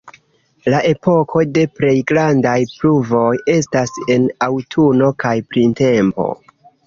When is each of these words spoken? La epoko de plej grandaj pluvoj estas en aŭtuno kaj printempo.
La 0.73 0.77
epoko 0.91 1.41
de 1.57 1.65
plej 1.79 1.93
grandaj 2.11 2.55
pluvoj 2.77 3.29
estas 3.57 3.93
en 4.15 4.25
aŭtuno 4.49 5.11
kaj 5.25 5.37
printempo. 5.53 6.29